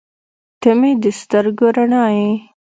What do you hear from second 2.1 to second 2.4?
یې.